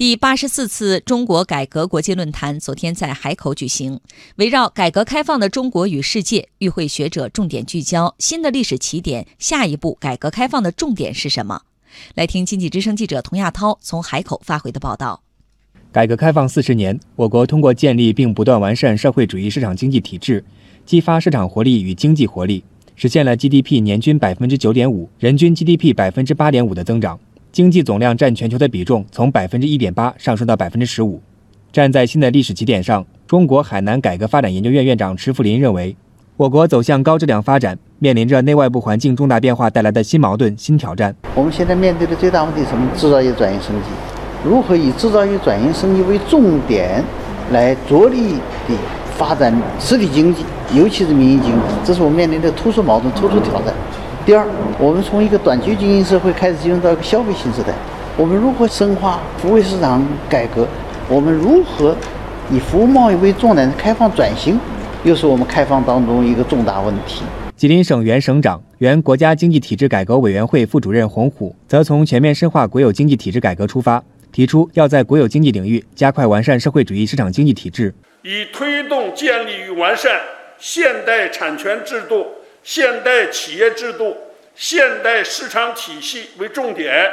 [0.00, 4.00] 第八十四次中国改革国际论坛昨天在海口举行，
[4.36, 11.60] 围绕改革开放的中国与世界，与会学者重点聚焦新的历史起点，下一步改革开放的重点是什么？
[12.14, 15.20] 来听经济之声记者童亚涛从海口发回的报道。
[15.92, 20.42] 改革开放四十年，我国通过建立并不断完善社会主义市场经济体制，
[20.86, 22.64] 激发市场活力与经济活力，
[22.96, 27.20] 实现了 GDP 年均百分之九点五，人均 GDP 百分之八点五的增长。
[27.52, 31.20] 经济总量占全球的比重从百分之一点八上升到百分之十五。
[31.72, 35.96] 站在新的历史起点上，中国海南改革发展研究院院长池福林认为，
[36.36, 41.14] 我国走向高质量发展，面临着内外部环境重大变化带来的新矛盾、新挑战。
[41.34, 42.88] 我们现在面对的最大问题是什么？
[42.96, 43.88] 制造业转型升级。
[44.44, 47.04] 如何以制造业转型升级为重点，
[47.50, 48.34] 来着力
[48.68, 48.76] 地
[49.16, 51.58] 发展实体经济，尤其是民营经济？
[51.84, 53.74] 这是我们面临的突出矛盾、突出挑战。
[54.30, 54.46] 第二，
[54.78, 57.74] 我们从一个短期经营社会开始进入到一个消费新时代，
[58.16, 60.68] 我们如何深化服务市场改革？
[61.08, 61.96] 我们如何
[62.48, 64.56] 以服务贸易为重点开放转型？
[65.02, 67.24] 又是我们开放当中一个重大问题。
[67.56, 77.92] 吉林省原省长、原国家经济体制改革委员会副主任洪虎则从全面深化国有经济体制改革出发，提出要在国有经济领域加快完善社会主义市场经济体制，
[78.22, 80.12] 以推动建立与完善
[80.56, 82.24] 现代产权制度。
[82.62, 84.16] 现代企业制度、
[84.54, 87.10] 现代市场体系为重点，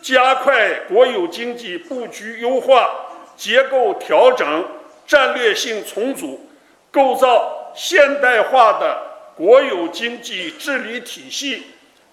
[0.00, 2.88] 加快国有经济布局优化、
[3.36, 4.64] 结构调整、
[5.06, 6.48] 战略性重组，
[6.90, 8.96] 构造现代化的
[9.36, 11.64] 国有经济治理体系，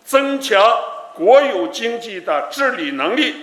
[0.03, 0.59] 增强
[1.15, 3.35] 国有经济的治理能力，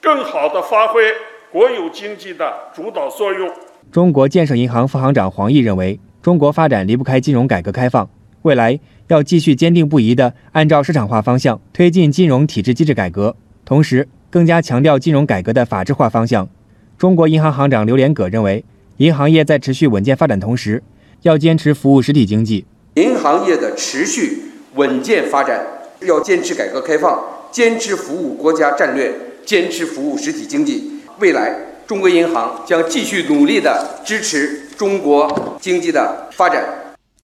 [0.00, 1.14] 更好地发挥
[1.52, 3.52] 国有经济的主导作用。
[3.92, 8.08] 中国建设银行副行长黄毅认为，中国发展离不开金融改革开放。
[8.48, 16.48] 未来要继续坚定不移地按照市场化方向推进金融体制机制改革，同时更加强调金融改革的法治化方向。
[16.96, 18.64] 中国银行行长刘连葛认为，
[18.96, 20.82] 银行业在持续稳健发展同时，
[21.22, 22.64] 要坚持服务实体经济。
[22.94, 24.44] 银行业的持续
[24.76, 25.66] 稳健发展，
[26.00, 27.22] 要坚持改革开放，
[27.52, 29.12] 坚持服务国家战略，
[29.44, 30.90] 坚持服务实体经济。
[31.18, 31.54] 未来，
[31.86, 36.64] 中国银行将继续努力地支持中国经济的发展。